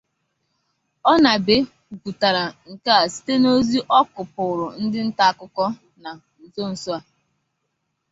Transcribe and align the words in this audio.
Onabe 1.11 1.55
kwupụtara 1.85 2.43
nke 2.71 2.89
a 3.01 3.03
site 3.13 3.33
n'ozi 3.41 3.79
ọ 3.97 3.99
kụpụụrụ 4.13 4.65
ndị 4.83 4.99
nta 5.07 5.23
akụkọ 5.31 5.65
na 6.03 6.09
nsonso 6.45 6.91
a. 6.97 6.99